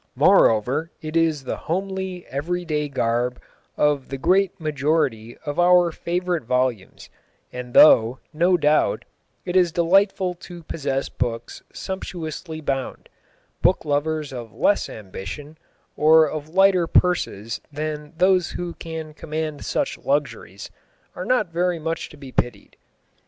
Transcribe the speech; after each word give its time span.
Moreover, 0.15 0.89
it 1.03 1.15
is 1.15 1.43
the 1.43 1.57
homely, 1.57 2.25
everyday 2.27 2.89
garb 2.89 3.39
of 3.77 4.09
the 4.09 4.17
great 4.17 4.59
majority 4.59 5.37
of 5.45 5.59
our 5.59 5.91
favourite 5.91 6.41
volumes, 6.41 7.11
and 7.53 7.75
though, 7.75 8.17
no 8.33 8.57
doubt, 8.57 9.05
it 9.45 9.55
is 9.55 9.71
delightful 9.71 10.33
to 10.33 10.63
possess 10.63 11.07
books 11.07 11.61
sumptuously 11.71 12.61
bound, 12.61 13.09
book 13.61 13.85
lovers 13.85 14.33
of 14.33 14.51
less 14.51 14.89
ambition, 14.89 15.55
or 15.95 16.25
of 16.27 16.49
lighter 16.49 16.87
purses 16.87 17.61
than 17.71 18.13
those 18.17 18.49
who 18.49 18.73
can 18.73 19.13
command 19.13 19.63
such 19.63 19.99
luxuries, 19.99 20.71
are 21.15 21.25
not 21.25 21.51
very 21.53 21.77
much 21.77 22.09
to 22.09 22.17
be 22.17 22.31
pitied. 22.31 22.75